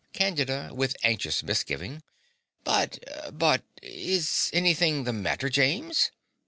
[0.13, 2.01] CANDIDA (with anxious misgiving).
[2.63, 2.97] But
[3.31, 6.09] but Is anything the matter, James?